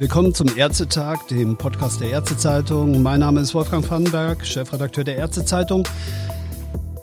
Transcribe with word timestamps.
Willkommen 0.00 0.34
zum 0.34 0.48
Ärztetag, 0.56 1.28
dem 1.28 1.58
Podcast 1.58 2.00
der 2.00 2.10
Ärztezeitung. 2.10 3.02
Mein 3.02 3.20
Name 3.20 3.40
ist 3.42 3.54
Wolfgang 3.54 3.88
Vandenberg, 3.88 4.46
Chefredakteur 4.46 5.04
der 5.04 5.16
Ärztezeitung. 5.16 5.86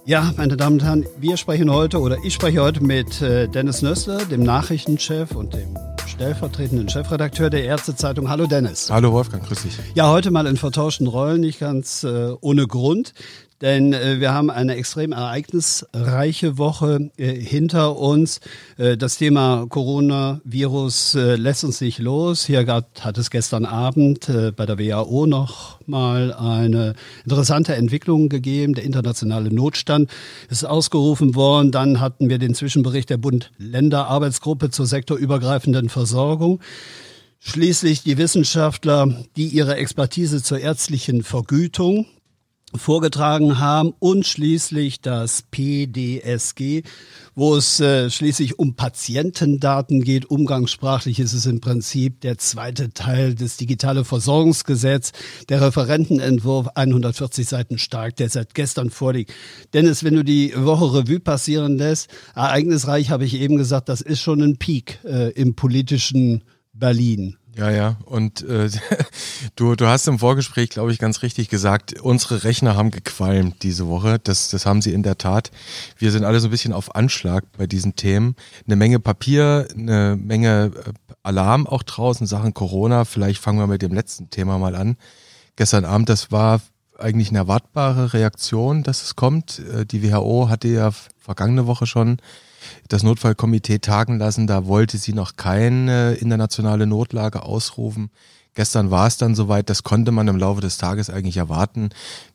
Ja, 0.03 0.33
meine 0.35 0.57
Damen 0.57 0.79
und 0.79 0.83
Herren, 0.83 1.05
wir 1.19 1.37
sprechen 1.37 1.71
heute 1.71 1.99
oder 1.99 2.17
ich 2.23 2.33
spreche 2.33 2.59
heute 2.59 2.83
mit 2.83 3.21
äh, 3.21 3.47
Dennis 3.47 3.83
Nössler, 3.83 4.25
dem 4.25 4.41
Nachrichtenchef 4.41 5.35
und 5.35 5.53
dem 5.53 5.76
stellvertretenden 6.17 6.89
Chefredakteur 6.89 7.51
der 7.51 7.63
Ärztezeitung. 7.65 8.27
Hallo 8.27 8.47
Dennis. 8.47 8.89
Hallo 8.89 9.11
Wolfgang, 9.11 9.45
grüß 9.45 9.61
dich. 9.61 9.77
Ja, 9.93 10.09
heute 10.09 10.31
mal 10.31 10.47
in 10.47 10.57
vertauschten 10.57 11.05
Rollen, 11.05 11.41
nicht 11.41 11.59
ganz 11.59 12.03
äh, 12.03 12.31
ohne 12.41 12.65
Grund. 12.65 13.13
Denn 13.61 13.91
äh, 13.91 14.19
wir 14.19 14.33
haben 14.33 14.51
eine 14.51 14.75
extrem 14.75 15.11
ereignisreiche 15.11 16.59
Woche 16.59 17.09
äh, 17.17 17.33
hinter 17.33 17.97
uns. 17.97 18.39
Äh, 18.77 18.97
das 18.97 19.17
Thema 19.17 19.65
Coronavirus 19.67 21.15
äh, 21.15 21.35
lässt 21.35 21.63
uns 21.63 21.81
nicht 21.81 21.97
los. 21.97 22.45
Hier 22.45 22.65
gab, 22.65 23.03
hat 23.03 23.17
es 23.17 23.31
gestern 23.31 23.65
Abend 23.65 24.29
äh, 24.29 24.51
bei 24.51 24.67
der 24.67 24.77
WHO 24.77 25.25
noch 25.25 25.79
mal 25.87 26.33
eine 26.33 26.93
interessante 27.23 27.75
Entwicklung 27.75 28.29
gegeben. 28.29 28.75
Der 28.75 28.83
internationale 28.83 29.51
Notstand 29.51 30.11
ist 30.49 30.63
ausgerufen 30.63 31.33
worden. 31.33 31.71
Dann 31.71 31.99
hatten 31.99 32.29
wir 32.29 32.37
den 32.37 32.53
Zwischenbericht 32.53 33.09
der 33.09 33.17
Bund-Länder-Arbeitsgruppe 33.17 34.69
zur 34.69 34.85
sektorübergreifenden 34.85 35.89
Versorgung. 35.89 36.59
Schließlich 37.39 38.03
die 38.03 38.17
Wissenschaftler, 38.17 39.15
die 39.35 39.47
ihre 39.47 39.77
Expertise 39.77 40.43
zur 40.43 40.59
ärztlichen 40.59 41.23
Vergütung 41.23 42.05
vorgetragen 42.75 43.59
haben 43.59 43.93
und 43.99 44.25
schließlich 44.25 44.99
das 44.99 45.41
PDSG, 45.41 46.83
wo 47.33 47.55
es 47.55 47.79
äh, 47.79 48.09
schließlich 48.09 48.59
um 48.59 48.75
Patientendaten 48.75 50.03
geht. 50.03 50.29
Umgangssprachlich 50.29 51.19
ist 51.19 51.33
es 51.33 51.45
im 51.45 51.61
Prinzip 51.61 52.19
der 52.21 52.37
zweite 52.37 52.93
Teil 52.93 53.35
des 53.35 53.55
digitale 53.55 54.03
Versorgungsgesetz, 54.03 55.13
der 55.47 55.61
Referentenentwurf 55.61 56.67
140 56.75 57.47
Seiten 57.47 57.77
stark, 57.77 58.17
der 58.17 58.29
seit 58.29 58.53
gestern 58.53 58.89
vorliegt. 58.89 59.33
Dennis, 59.73 60.03
wenn 60.03 60.15
du 60.15 60.23
die 60.23 60.53
Woche 60.55 60.93
Revue 60.93 61.21
passieren 61.21 61.77
lässt, 61.77 62.09
ereignisreich 62.35 63.11
habe 63.11 63.23
ich 63.23 63.35
eben 63.35 63.57
gesagt, 63.57 63.87
das 63.87 64.01
ist 64.01 64.21
schon 64.21 64.41
ein 64.41 64.57
Peak 64.57 64.99
äh, 65.05 65.31
im 65.31 65.55
politischen 65.55 66.43
Berlin. 66.73 67.37
Ja, 67.57 67.71
ja. 67.71 67.97
Und 68.05 68.43
äh, 68.43 68.69
du, 69.55 69.75
du 69.75 69.87
hast 69.87 70.07
im 70.07 70.19
Vorgespräch, 70.19 70.69
glaube 70.69 70.91
ich, 70.91 70.99
ganz 70.99 71.23
richtig 71.23 71.49
gesagt, 71.49 71.99
unsere 71.99 72.43
Rechner 72.43 72.75
haben 72.75 72.91
gequalmt 72.91 73.63
diese 73.63 73.87
Woche. 73.87 74.19
Das, 74.23 74.49
das 74.49 74.67
haben 74.67 74.83
sie 74.83 74.93
in 74.93 75.01
der 75.01 75.17
Tat. 75.17 75.49
Wir 75.97 76.11
sind 76.11 76.23
alle 76.23 76.39
so 76.39 76.47
ein 76.47 76.51
bisschen 76.51 76.71
auf 76.71 76.95
Anschlag 76.95 77.45
bei 77.57 77.65
diesen 77.65 77.95
Themen. 77.95 78.35
Eine 78.67 78.75
Menge 78.75 78.99
Papier, 78.99 79.67
eine 79.73 80.15
Menge 80.15 80.71
äh, 80.85 80.91
Alarm 81.23 81.65
auch 81.65 81.81
draußen, 81.81 82.27
Sachen 82.27 82.53
Corona. 82.53 83.05
Vielleicht 83.05 83.41
fangen 83.41 83.59
wir 83.59 83.67
mit 83.67 83.81
dem 83.81 83.93
letzten 83.93 84.29
Thema 84.29 84.59
mal 84.59 84.75
an. 84.75 84.95
Gestern 85.55 85.83
Abend, 85.83 86.09
das 86.09 86.31
war 86.31 86.61
eigentlich 86.99 87.29
eine 87.29 87.39
erwartbare 87.39 88.13
Reaktion, 88.13 88.83
dass 88.83 89.01
es 89.01 89.15
kommt. 89.15 89.59
Äh, 89.59 89.87
die 89.87 90.03
WHO 90.03 90.49
hatte 90.49 90.67
ja 90.67 90.91
vergangene 91.17 91.65
Woche 91.65 91.87
schon 91.87 92.17
das 92.87 93.03
Notfallkomitee 93.03 93.79
tagen 93.79 94.17
lassen. 94.17 94.47
Da 94.47 94.65
wollte 94.65 94.97
sie 94.97 95.13
noch 95.13 95.35
keine 95.35 96.13
internationale 96.13 96.87
Notlage 96.87 97.43
ausrufen. 97.43 98.09
Gestern 98.57 98.89
war 98.89 99.05
es 99.05 99.17
dann 99.17 99.35
soweit, 99.35 99.69
das 99.69 99.83
konnte 99.83 100.11
man 100.11 100.27
im 100.27 100.35
Laufe 100.35 100.61
des 100.61 100.77
Tages 100.77 101.11
eigentlich 101.11 101.37
erwarten. 101.37 101.89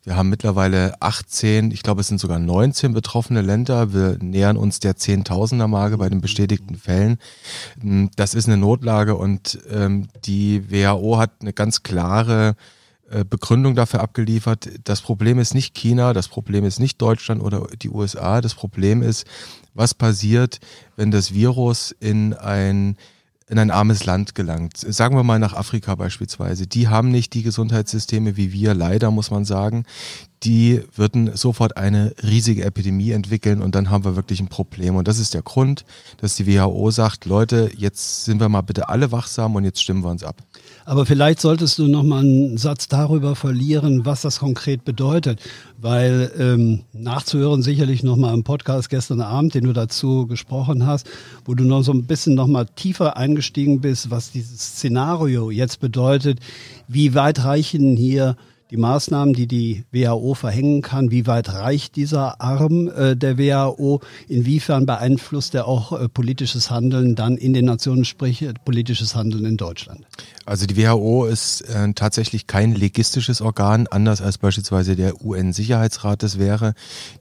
Wir 0.05 0.15
haben 0.15 0.29
mittlerweile 0.29 0.93
18, 1.01 1.71
ich 1.71 1.83
glaube 1.83 1.99
es 1.99 2.07
sind 2.07 2.21
sogar 2.21 2.39
19 2.39 2.93
betroffene 2.93 3.41
Länder. 3.41 3.93
Wir 3.93 4.17
nähern 4.21 4.55
uns 4.55 4.79
der 4.79 4.95
Zehntausender 4.95 5.67
Marke 5.67 5.97
bei 5.97 6.07
den 6.07 6.21
bestätigten 6.21 6.75
Fällen. 6.75 7.17
Das 8.15 8.35
ist 8.35 8.47
eine 8.47 8.55
Notlage 8.55 9.17
und 9.17 9.59
ähm, 9.69 10.07
die 10.23 10.71
WHO 10.71 11.17
hat 11.17 11.31
eine 11.41 11.51
ganz 11.51 11.83
klare 11.83 12.55
Begründung 13.29 13.75
dafür 13.75 14.01
abgeliefert. 14.01 14.69
Das 14.83 15.01
Problem 15.01 15.39
ist 15.39 15.53
nicht 15.53 15.75
China, 15.75 16.13
das 16.13 16.27
Problem 16.27 16.65
ist 16.65 16.79
nicht 16.79 17.01
Deutschland 17.01 17.41
oder 17.41 17.67
die 17.81 17.89
USA. 17.89 18.41
Das 18.41 18.55
Problem 18.55 19.01
ist, 19.01 19.25
was 19.73 19.93
passiert, 19.93 20.59
wenn 20.95 21.11
das 21.11 21.33
Virus 21.33 21.95
in 21.99 22.33
ein 22.33 22.97
in 23.49 23.59
ein 23.59 23.71
armes 23.71 24.05
Land 24.05 24.35
gelangt. 24.35 24.77
Sagen 24.77 25.15
wir 25.15 25.23
mal 25.23 25.37
nach 25.37 25.53
Afrika 25.53 25.95
beispielsweise. 25.95 26.65
Die 26.65 26.87
haben 26.87 27.11
nicht 27.11 27.33
die 27.33 27.43
Gesundheitssysteme 27.43 28.37
wie 28.37 28.53
wir, 28.53 28.73
leider 28.73 29.11
muss 29.11 29.31
man 29.31 29.45
sagen. 29.45 29.85
Die 30.43 30.81
würden 30.95 31.35
sofort 31.35 31.77
eine 31.77 32.13
riesige 32.21 32.65
Epidemie 32.65 33.11
entwickeln 33.11 33.61
und 33.61 33.75
dann 33.75 33.89
haben 33.89 34.03
wir 34.03 34.17
wirklich 34.17 34.41
ein 34.41 34.49
Problem. 34.49 34.95
Und 34.95 35.07
das 35.07 35.17
ist 35.17 35.33
der 35.33 35.41
Grund, 35.41 35.85
dass 36.17 36.35
die 36.35 36.47
WHO 36.47 36.91
sagt, 36.91 37.25
Leute, 37.25 37.71
jetzt 37.77 38.25
sind 38.25 38.41
wir 38.41 38.49
mal 38.49 38.61
bitte 38.61 38.89
alle 38.89 39.11
wachsam 39.13 39.55
und 39.55 39.63
jetzt 39.63 39.81
stimmen 39.81 40.03
wir 40.03 40.09
uns 40.09 40.23
ab. 40.23 40.35
Aber 40.85 41.05
vielleicht 41.05 41.39
solltest 41.39 41.79
du 41.79 41.87
noch 41.87 42.03
mal 42.03 42.19
einen 42.19 42.57
Satz 42.57 42.89
darüber 42.89 43.35
verlieren, 43.35 44.05
was 44.05 44.21
das 44.21 44.39
konkret 44.39 44.83
bedeutet, 44.83 45.39
weil 45.77 46.31
ähm, 46.37 46.83
nachzuhören 46.91 47.61
sicherlich 47.61 48.03
noch 48.03 48.17
mal 48.17 48.33
im 48.33 48.43
Podcast 48.43 48.89
gestern 48.89 49.21
Abend, 49.21 49.53
den 49.53 49.63
du 49.63 49.71
dazu 49.71 50.27
gesprochen 50.27 50.85
hast, 50.85 51.09
wo 51.45 51.53
du 51.53 51.63
noch 51.63 51.83
so 51.83 51.93
ein 51.93 52.03
bisschen 52.03 52.35
noch 52.35 52.47
mal 52.47 52.65
tiefer 52.65 53.15
eingestiegen 53.15 53.79
bist, 53.79 54.11
was 54.11 54.31
dieses 54.31 54.59
Szenario 54.59 55.51
jetzt 55.51 55.79
bedeutet. 55.79 56.39
Wie 56.89 57.15
weit 57.15 57.45
reichen 57.45 57.95
hier 57.95 58.35
die 58.71 58.77
Maßnahmen, 58.77 59.33
die 59.33 59.47
die 59.47 59.85
WHO 59.91 60.33
verhängen 60.33 60.81
kann, 60.81 61.11
wie 61.11 61.27
weit 61.27 61.53
reicht 61.53 61.95
dieser 61.95 62.41
Arm 62.41 62.87
äh, 62.87 63.15
der 63.15 63.37
WHO, 63.37 64.01
inwiefern 64.27 64.85
beeinflusst 64.85 65.53
er 65.55 65.67
auch 65.67 65.91
äh, 65.99 66.09
politisches 66.09 66.71
Handeln 66.71 67.15
dann 67.15 67.37
in 67.37 67.53
den 67.53 67.65
Nationen, 67.65 68.05
sprich 68.05 68.41
äh, 68.41 68.53
politisches 68.65 69.15
Handeln 69.15 69.45
in 69.45 69.57
Deutschland? 69.57 70.05
Also 70.45 70.65
die 70.65 70.77
WHO 70.77 71.25
ist 71.25 71.61
äh, 71.61 71.93
tatsächlich 71.93 72.47
kein 72.47 72.73
legistisches 72.73 73.41
Organ, 73.41 73.87
anders 73.87 74.21
als 74.21 74.37
beispielsweise 74.37 74.95
der 74.95 75.23
UN-Sicherheitsrat 75.23 76.23
das 76.23 76.39
wäre. 76.39 76.73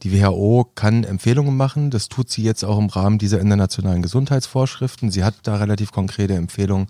Die 0.02 0.20
WHO 0.20 0.70
kann 0.74 1.04
Empfehlungen 1.04 1.56
machen, 1.56 1.90
das 1.90 2.08
tut 2.08 2.30
sie 2.30 2.42
jetzt 2.42 2.64
auch 2.64 2.78
im 2.78 2.86
Rahmen 2.86 3.18
dieser 3.18 3.40
internationalen 3.40 4.02
Gesundheitsvorschriften. 4.02 5.10
Sie 5.10 5.24
hat 5.24 5.34
da 5.42 5.56
relativ 5.56 5.92
konkrete 5.92 6.34
Empfehlungen 6.34 6.88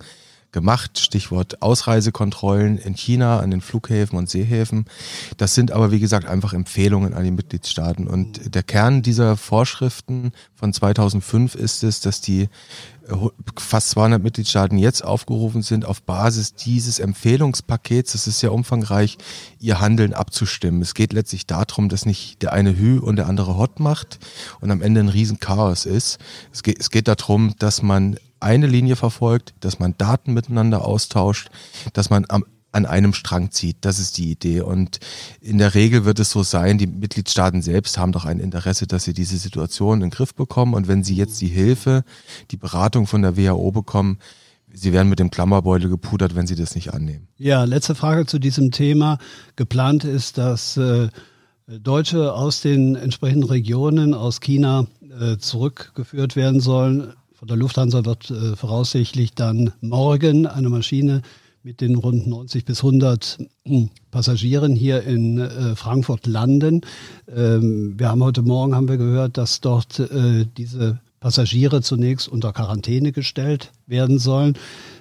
gemacht. 0.52 0.98
Stichwort 0.98 1.62
Ausreisekontrollen 1.62 2.78
in 2.78 2.94
China 2.94 3.40
an 3.40 3.50
den 3.50 3.60
Flughäfen 3.60 4.18
und 4.18 4.30
Seehäfen. 4.30 4.84
Das 5.36 5.54
sind 5.54 5.72
aber, 5.72 5.90
wie 5.90 6.00
gesagt, 6.00 6.26
einfach 6.26 6.52
Empfehlungen 6.52 7.14
an 7.14 7.24
die 7.24 7.30
Mitgliedstaaten. 7.30 8.06
Und 8.06 8.54
der 8.54 8.62
Kern 8.62 9.02
dieser 9.02 9.36
Vorschriften 9.36 10.32
von 10.54 10.72
2005 10.72 11.54
ist 11.54 11.82
es, 11.82 12.00
dass 12.00 12.20
die 12.20 12.48
äh, 13.08 13.16
fast 13.58 13.90
200 13.90 14.22
Mitgliedstaaten 14.22 14.78
jetzt 14.78 15.02
aufgerufen 15.02 15.62
sind, 15.62 15.84
auf 15.84 16.02
Basis 16.02 16.54
dieses 16.54 16.98
Empfehlungspakets, 16.98 18.12
das 18.12 18.26
ist 18.26 18.40
sehr 18.40 18.52
umfangreich, 18.52 19.18
ihr 19.58 19.80
Handeln 19.80 20.14
abzustimmen. 20.14 20.82
Es 20.82 20.94
geht 20.94 21.12
letztlich 21.12 21.46
darum, 21.46 21.88
dass 21.88 22.06
nicht 22.06 22.42
der 22.42 22.52
eine 22.52 22.76
Hü 22.76 22.98
und 22.98 23.16
der 23.16 23.26
andere 23.26 23.56
Hot 23.56 23.80
macht 23.80 24.18
und 24.60 24.70
am 24.70 24.82
Ende 24.82 25.00
ein 25.00 25.08
Riesenchaos 25.08 25.86
ist. 25.86 26.18
Es 26.52 26.62
geht, 26.62 26.78
es 26.78 26.90
geht 26.90 27.08
darum, 27.08 27.54
dass 27.58 27.82
man 27.82 28.16
eine 28.42 28.66
Linie 28.66 28.96
verfolgt, 28.96 29.54
dass 29.60 29.78
man 29.78 29.94
Daten 29.98 30.32
miteinander 30.34 30.84
austauscht, 30.84 31.50
dass 31.92 32.10
man 32.10 32.26
am 32.28 32.44
an 32.72 32.86
einem 32.86 33.12
Strang 33.12 33.50
zieht. 33.50 33.76
Das 33.82 33.98
ist 33.98 34.16
die 34.16 34.30
Idee. 34.30 34.62
Und 34.62 34.98
in 35.40 35.58
der 35.58 35.74
Regel 35.74 36.04
wird 36.04 36.18
es 36.18 36.30
so 36.30 36.42
sein, 36.42 36.78
die 36.78 36.86
Mitgliedstaaten 36.86 37.62
selbst 37.62 37.98
haben 37.98 38.12
doch 38.12 38.24
ein 38.24 38.40
Interesse, 38.40 38.86
dass 38.86 39.04
sie 39.04 39.12
diese 39.12 39.36
Situation 39.36 39.98
in 39.98 40.08
den 40.08 40.10
Griff 40.10 40.34
bekommen. 40.34 40.74
Und 40.74 40.88
wenn 40.88 41.04
sie 41.04 41.14
jetzt 41.14 41.40
die 41.40 41.48
Hilfe, 41.48 42.02
die 42.50 42.56
Beratung 42.56 43.06
von 43.06 43.22
der 43.22 43.36
WHO 43.36 43.70
bekommen, 43.70 44.18
sie 44.72 44.92
werden 44.94 45.10
mit 45.10 45.18
dem 45.18 45.30
Klammerbeutel 45.30 45.90
gepudert, 45.90 46.34
wenn 46.34 46.46
sie 46.46 46.54
das 46.54 46.74
nicht 46.74 46.94
annehmen. 46.94 47.28
Ja, 47.36 47.64
letzte 47.64 47.94
Frage 47.94 48.24
zu 48.24 48.38
diesem 48.38 48.70
Thema. 48.70 49.18
Geplant 49.54 50.04
ist, 50.04 50.38
dass 50.38 50.78
äh, 50.78 51.08
Deutsche 51.66 52.32
aus 52.32 52.62
den 52.62 52.96
entsprechenden 52.96 53.48
Regionen, 53.48 54.14
aus 54.14 54.40
China, 54.40 54.86
äh, 55.20 55.36
zurückgeführt 55.36 56.36
werden 56.36 56.60
sollen 56.60 57.12
von 57.42 57.48
der 57.48 57.56
Lufthansa 57.56 58.04
wird 58.04 58.30
äh, 58.30 58.54
voraussichtlich 58.54 59.34
dann 59.34 59.72
morgen 59.80 60.46
eine 60.46 60.68
Maschine 60.68 61.22
mit 61.64 61.80
den 61.80 61.96
rund 61.96 62.28
90 62.28 62.64
bis 62.64 62.84
100 62.84 63.38
hm, 63.66 63.90
Passagieren 64.12 64.76
hier 64.76 65.02
in 65.02 65.40
äh, 65.40 65.74
Frankfurt 65.74 66.28
landen. 66.28 66.82
Ähm, 67.26 67.98
wir 67.98 68.10
haben 68.10 68.22
heute 68.22 68.42
Morgen 68.42 68.76
haben 68.76 68.88
wir 68.88 68.96
gehört, 68.96 69.38
dass 69.38 69.60
dort 69.60 69.98
äh, 69.98 70.46
diese 70.56 71.00
Passagiere 71.18 71.82
zunächst 71.82 72.28
unter 72.28 72.52
Quarantäne 72.52 73.10
gestellt 73.10 73.72
werden 73.88 74.20
sollen. 74.20 74.56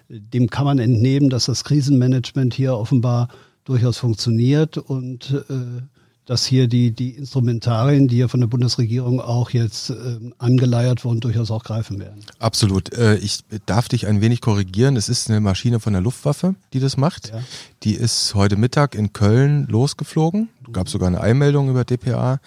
Dem 0.09 0.49
kann 0.49 0.65
man 0.65 0.79
entnehmen, 0.79 1.29
dass 1.29 1.45
das 1.45 1.63
Krisenmanagement 1.63 2.55
hier 2.55 2.75
offenbar 2.75 3.27
durchaus 3.65 3.99
funktioniert 3.99 4.79
und 4.79 5.43
äh, 5.47 5.83
dass 6.25 6.45
hier 6.45 6.67
die, 6.67 6.91
die 6.91 7.11
Instrumentarien, 7.11 8.07
die 8.07 8.17
ja 8.17 8.27
von 8.27 8.39
der 8.39 8.47
Bundesregierung 8.47 9.19
auch 9.19 9.49
jetzt 9.49 9.89
äh, 9.89 9.95
angeleiert 10.37 11.03
wurden, 11.03 11.19
durchaus 11.19 11.51
auch 11.51 11.63
greifen 11.63 11.99
werden. 11.99 12.23
Absolut. 12.39 12.93
Äh, 12.93 13.17
ich 13.17 13.39
darf 13.65 13.89
dich 13.89 14.07
ein 14.07 14.21
wenig 14.21 14.41
korrigieren. 14.41 14.95
Es 14.95 15.09
ist 15.09 15.29
eine 15.29 15.39
Maschine 15.39 15.79
von 15.79 15.93
der 15.93 16.01
Luftwaffe, 16.01 16.55
die 16.73 16.79
das 16.79 16.95
macht. 16.97 17.29
Ja. 17.29 17.41
Die 17.83 17.95
ist 17.95 18.35
heute 18.35 18.55
Mittag 18.55 18.95
in 18.95 19.13
Köln 19.13 19.67
losgeflogen. 19.67 20.49
Gab 20.71 20.89
sogar 20.89 21.07
eine 21.07 21.21
Einmeldung 21.21 21.69
über 21.69 21.83
DPA. 21.85 22.39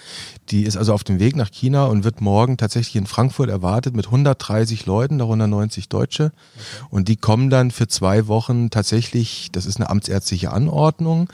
Die 0.50 0.64
ist 0.64 0.76
also 0.76 0.94
auf 0.94 1.02
dem 1.02 1.18
Weg 1.18 1.34
nach 1.34 1.50
China 1.50 1.86
und 1.86 2.04
wird 2.04 2.20
morgen 2.20 2.56
tatsächlich 2.56 2.96
in 2.96 3.06
Frankfurt 3.06 3.50
erwartet 3.50 3.96
mit 3.96 4.06
130 4.06 4.86
Leuten, 4.86 5.18
darunter 5.18 5.46
90 5.46 5.88
Deutsche. 5.88 6.26
Okay. 6.26 6.86
Und 6.90 7.08
die 7.08 7.16
kommen 7.16 7.50
dann 7.50 7.70
für 7.70 7.88
zwei 7.88 8.28
Wochen 8.28 8.70
tatsächlich, 8.70 9.50
das 9.50 9.66
ist 9.66 9.76
eine 9.76 9.90
amtsärztliche 9.90 10.52
Anordnung 10.52 11.28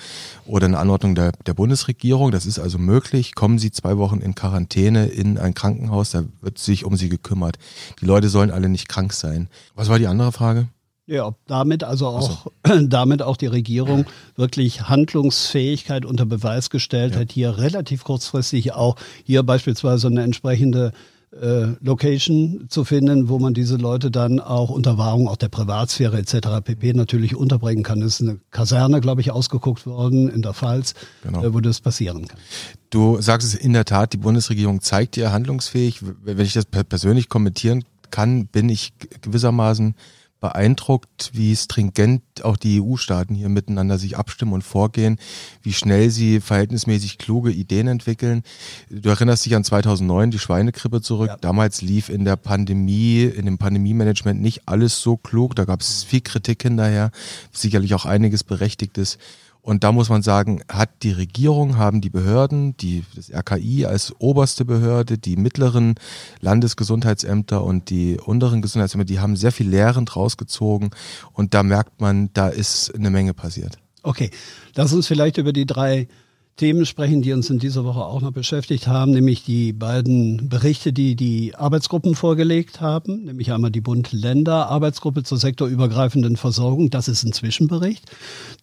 oder 0.47 0.67
eine 0.67 0.79
Anordnung 0.79 1.15
der, 1.15 1.33
der 1.47 1.55
Bundesregierung. 1.55 2.31
Das 2.31 2.47
ist 2.47 2.59
also 2.59 2.79
möglich. 2.79 3.35
Kommen 3.35 3.59
sie 3.59 3.71
zwei 3.73 3.99
Wochen 3.99 4.19
in 4.19 4.35
Quarantäne 4.35 5.07
in 5.07 5.39
ein 5.39 5.55
Krankenhaus, 5.55 6.11
da 6.11 6.25
wird 6.41 6.59
sich 6.59 6.85
um 6.85 6.97
sie 6.97 7.09
gekümmert. 7.09 7.59
Die 8.01 8.07
Leute 8.07 8.29
sollen 8.29 8.51
alle 8.51 8.69
nicht 8.69 8.89
krank 8.89 9.13
sein. 9.13 9.49
Was 9.75 9.89
war 9.91 9.99
die 9.99 10.07
andere 10.07 10.33
Frage? 10.33 10.69
Ja, 11.11 11.35
damit 11.49 11.83
also 11.83 12.07
auch, 12.07 12.47
so. 12.65 12.77
damit 12.87 13.21
auch 13.21 13.37
die 13.37 13.49
Regierung 13.49 14.07
wirklich 14.37 14.83
Handlungsfähigkeit 14.83 16.05
unter 16.05 16.25
Beweis 16.25 16.71
gestellt 16.71 17.15
ja. 17.15 17.21
hat, 17.21 17.33
hier 17.33 17.59
relativ 17.59 18.05
kurzfristig 18.05 18.73
auch 18.75 18.95
hier 19.25 19.43
beispielsweise 19.43 20.07
eine 20.07 20.23
entsprechende 20.23 20.93
äh, 21.33 21.75
Location 21.81 22.67
zu 22.69 22.85
finden, 22.85 23.29
wo 23.29 23.41
man 23.41 23.55
diese 23.55 23.77
Leute 23.77 24.13
dann 24.13 24.39
auch 24.39 24.71
unter 24.71 24.99
Wahrung 24.99 25.27
auch 25.27 25.37
der 25.37 25.49
Privatsphäre 25.49 26.17
etc. 26.17 26.63
pp. 26.63 26.93
natürlich 26.93 27.35
unterbringen 27.35 27.83
kann. 27.83 28.03
Es 28.03 28.21
ist 28.21 28.29
eine 28.29 28.39
Kaserne, 28.53 29.01
glaube 29.01 29.21
ich, 29.21 29.33
ausgeguckt 29.33 29.87
worden 29.89 30.29
in 30.29 30.43
der 30.43 30.55
Pfalz, 30.55 30.95
genau. 31.25 31.43
äh, 31.43 31.53
wo 31.53 31.59
das 31.59 31.81
passieren 31.81 32.29
kann. 32.29 32.39
Du 32.91 33.21
sagst 33.21 33.49
es 33.49 33.55
in 33.57 33.73
der 33.73 33.85
Tat, 33.85 34.13
die 34.13 34.17
Bundesregierung 34.17 34.81
zeigt 34.81 35.17
ihr 35.17 35.33
handlungsfähig. 35.33 36.03
Wenn 36.23 36.39
ich 36.39 36.53
das 36.53 36.67
persönlich 36.67 37.29
kommentieren 37.29 37.83
kann, 38.11 38.47
bin 38.47 38.69
ich 38.69 38.93
gewissermaßen 39.23 39.95
beeindruckt, 40.41 41.31
wie 41.35 41.55
stringent 41.55 42.23
auch 42.43 42.57
die 42.57 42.81
EU-Staaten 42.81 43.35
hier 43.35 43.49
miteinander 43.49 43.99
sich 43.99 44.17
abstimmen 44.17 44.53
und 44.53 44.63
vorgehen, 44.63 45.19
wie 45.63 45.73
schnell 45.73 46.11
sie 46.11 46.41
verhältnismäßig 46.41 47.19
kluge 47.19 47.51
Ideen 47.51 47.87
entwickeln. 47.87 48.43
Du 48.89 49.11
erinnerst 49.11 49.45
dich 49.45 49.55
an 49.55 49.65
2009, 49.65 50.31
die 50.31 50.39
Schweinegrippe 50.39 51.03
zurück. 51.03 51.29
Ja. 51.29 51.37
Damals 51.37 51.83
lief 51.83 52.09
in 52.09 52.25
der 52.25 52.37
Pandemie, 52.37 53.23
in 53.25 53.45
dem 53.45 53.59
Pandemie-Management 53.59 54.41
nicht 54.41 54.63
alles 54.67 55.01
so 55.01 55.17
klug. 55.17 55.55
Da 55.55 55.65
gab 55.65 55.83
es 55.83 56.05
viel 56.05 56.23
Kritik 56.23 56.63
hinterher, 56.63 57.11
sicherlich 57.53 57.95
auch 57.95 58.07
einiges 58.07 58.43
Berechtigtes. 58.43 59.19
Und 59.63 59.85
da 59.85 59.93
muss 59.93 60.09
man 60.09 60.23
sagen, 60.23 60.63
hat 60.71 60.89
die 61.03 61.13
Regierung, 61.13 61.77
haben 61.77 62.01
die 62.01 62.11
Behörden, 62.11 62.77
die, 62.79 63.05
das 63.15 63.31
RKI 63.31 63.85
als 63.87 64.15
oberste 64.19 64.65
Behörde, 64.65 65.19
die 65.19 65.37
mittleren 65.37 65.97
Landesgesundheitsämter 66.41 67.63
und 67.63 67.91
die 67.91 68.19
unteren 68.19 68.63
Gesundheitsämter, 68.63 69.05
die 69.05 69.21
haben 69.21 69.37
sehr 69.37 69.53
viel 69.53 69.69
Lehrend 69.69 70.17
rausgezogen. 70.17 70.91
Und 71.33 71.55
da 71.55 71.63
merkt 71.63 72.01
man, 72.01 72.31
da 72.33 72.49
ist 72.49 72.95
eine 72.95 73.11
Menge 73.11 73.35
passiert. 73.35 73.79
Okay, 74.03 74.31
lass 74.75 74.93
uns 74.93 75.07
vielleicht 75.07 75.37
über 75.37 75.53
die 75.53 75.67
drei 75.67 76.09
Themen 76.61 76.85
sprechen, 76.85 77.23
die 77.23 77.33
uns 77.33 77.49
in 77.49 77.59
dieser 77.59 77.87
Woche 77.87 78.05
auch 78.05 78.21
noch 78.21 78.33
beschäftigt 78.33 78.87
haben, 78.87 79.13
nämlich 79.13 79.43
die 79.45 79.73
beiden 79.73 80.51
Berichte, 80.51 80.93
die 80.93 81.17
die 81.17 81.55
Arbeitsgruppen 81.55 82.15
vorgelegt 82.15 82.83
haben, 82.83 83.25
nämlich 83.25 83.51
einmal 83.51 83.71
die 83.71 83.81
Bund-Länder-Arbeitsgruppe 83.81 85.23
zur 85.23 85.39
sektorübergreifenden 85.39 86.37
Versorgung. 86.37 86.91
Das 86.91 87.09
ist 87.09 87.25
ein 87.25 87.33
Zwischenbericht, 87.33 88.05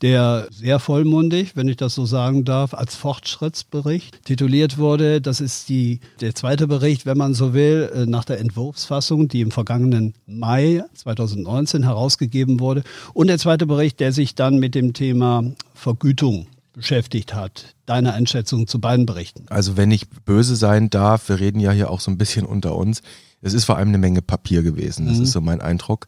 der 0.03 0.47
sehr 0.51 0.77
vollmundig, 0.77 1.55
wenn 1.55 1.67
ich 1.67 1.77
das 1.77 1.95
so 1.95 2.05
sagen 2.05 2.45
darf, 2.45 2.75
als 2.75 2.93
Fortschrittsbericht 2.93 4.23
tituliert 4.25 4.77
wurde. 4.77 5.19
Das 5.19 5.41
ist 5.41 5.67
die, 5.67 5.99
der 6.21 6.35
zweite 6.35 6.67
Bericht, 6.67 7.07
wenn 7.07 7.17
man 7.17 7.33
so 7.33 7.55
will, 7.55 7.89
äh, 7.95 8.05
nach 8.05 8.25
der 8.25 8.39
Entwurfsfassung, 8.39 9.27
die 9.27 9.41
im 9.41 9.49
vergangenen 9.49 10.13
Mai 10.27 10.83
2019 10.93 11.81
herausgegeben 11.81 12.59
wurde. 12.59 12.83
Und 13.15 13.25
der 13.25 13.39
zweite 13.39 13.65
Bericht, 13.65 13.99
der 13.99 14.11
sich 14.11 14.35
dann 14.35 14.59
mit 14.59 14.75
dem 14.75 14.93
Thema 14.93 15.43
Vergütung 15.73 16.45
beschäftigt 16.77 17.33
hat. 17.33 17.75
Deine 17.85 18.13
Einschätzung 18.13 18.67
zu 18.67 18.79
beiden 18.79 19.05
Berichten. 19.05 19.45
Also 19.49 19.75
wenn 19.75 19.91
ich 19.91 20.09
böse 20.09 20.55
sein 20.55 20.89
darf, 20.89 21.27
wir 21.27 21.39
reden 21.39 21.59
ja 21.59 21.71
hier 21.71 21.89
auch 21.89 21.99
so 21.99 22.09
ein 22.11 22.17
bisschen 22.17 22.45
unter 22.45 22.75
uns. 22.75 23.01
Es 23.47 23.53
ist 23.53 23.65
vor 23.65 23.77
allem 23.77 23.89
eine 23.89 23.97
Menge 23.97 24.21
Papier 24.21 24.63
gewesen. 24.63 25.07
Das 25.07 25.17
mhm. 25.17 25.23
ist 25.23 25.31
so 25.31 25.41
mein 25.41 25.61
Eindruck. 25.61 26.07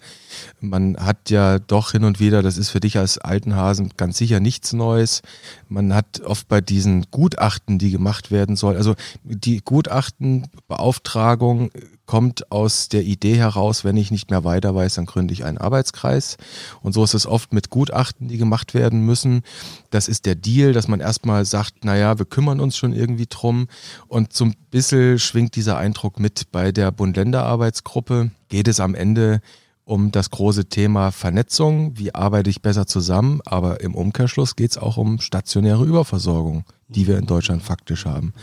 Man 0.59 0.97
hat 0.97 1.29
ja 1.29 1.59
doch 1.59 1.91
hin 1.91 2.03
und 2.03 2.19
wieder, 2.19 2.41
das 2.41 2.57
ist 2.57 2.69
für 2.69 2.79
dich 2.79 2.97
als 2.97 3.17
alten 3.17 3.55
Hasen 3.55 3.91
ganz 3.97 4.17
sicher 4.17 4.39
nichts 4.39 4.73
Neues. 4.73 5.21
Man 5.67 5.93
hat 5.93 6.21
oft 6.21 6.47
bei 6.47 6.61
diesen 6.61 7.07
Gutachten, 7.11 7.79
die 7.79 7.91
gemacht 7.91 8.31
werden 8.31 8.55
soll, 8.55 8.77
also 8.77 8.95
die 9.23 9.61
Gutachtenbeauftragung 9.61 11.71
kommt 12.09 12.51
aus 12.51 12.89
der 12.89 13.03
Idee 13.03 13.37
heraus, 13.37 13.83
wenn 13.83 13.95
ich 13.95 14.09
nicht 14.09 14.31
mehr 14.31 14.43
weiter 14.43 14.73
weiß, 14.73 14.95
dann 14.95 15.05
gründe 15.05 15.31
ich 15.31 15.45
einen 15.45 15.59
Arbeitskreis. 15.59 16.37
Und 16.81 16.93
so 16.93 17.03
ist 17.03 17.13
es 17.13 17.27
oft 17.27 17.53
mit 17.53 17.69
Gutachten, 17.69 18.27
die 18.27 18.39
gemacht 18.39 18.73
werden 18.73 19.05
müssen. 19.05 19.43
Das 19.91 20.07
ist 20.07 20.25
der 20.25 20.33
Deal, 20.33 20.73
dass 20.73 20.87
man 20.87 21.01
erstmal 21.01 21.45
sagt, 21.45 21.85
naja, 21.85 22.17
wir 22.17 22.25
kümmern 22.25 22.61
uns 22.61 22.77
schon 22.77 22.93
irgendwie 22.93 23.27
drum. 23.29 23.67
Und 24.07 24.33
so 24.33 24.45
ein 24.45 24.55
bisschen 24.71 25.19
schwingt 25.19 25.55
dieser 25.55 25.77
Eindruck 25.77 26.19
mit. 26.19 26.51
Bei 26.51 26.71
der 26.71 26.89
Bund-Länder-Arbeitsgruppe 27.29 28.31
geht 28.49 28.67
es 28.67 28.79
am 28.79 28.95
Ende 28.95 29.41
um 29.85 30.11
das 30.11 30.29
große 30.29 30.65
Thema 30.65 31.11
Vernetzung, 31.11 31.97
wie 31.97 32.13
arbeite 32.13 32.49
ich 32.49 32.61
besser 32.61 32.85
zusammen, 32.85 33.41
aber 33.45 33.81
im 33.81 33.95
Umkehrschluss 33.95 34.55
geht 34.55 34.71
es 34.71 34.77
auch 34.77 34.97
um 34.97 35.19
stationäre 35.19 35.83
Überversorgung, 35.83 36.63
die 36.87 37.07
wir 37.07 37.17
in 37.17 37.25
Deutschland 37.25 37.63
faktisch 37.63 38.05
haben. 38.05 38.33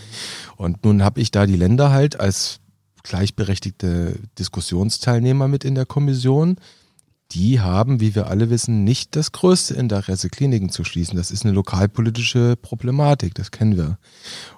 Und 0.56 0.84
nun 0.84 1.04
habe 1.04 1.20
ich 1.20 1.30
da 1.30 1.46
die 1.46 1.56
Länder 1.56 1.90
halt 1.90 2.18
als 2.18 2.58
gleichberechtigte 3.04 4.18
Diskussionsteilnehmer 4.38 5.46
mit 5.46 5.64
in 5.64 5.76
der 5.76 5.86
Kommission. 5.86 6.56
Die 7.32 7.60
haben, 7.60 8.00
wie 8.00 8.14
wir 8.14 8.28
alle 8.28 8.50
wissen, 8.50 8.84
nicht 8.84 9.16
das 9.16 9.32
größte 9.32 9.74
Interesse, 9.74 10.28
Kliniken 10.28 10.70
zu 10.70 10.84
schließen. 10.84 11.16
Das 11.16 11.32
ist 11.32 11.44
eine 11.44 11.54
lokalpolitische 11.54 12.54
Problematik, 12.56 13.34
das 13.34 13.50
kennen 13.50 13.76
wir. 13.76 13.98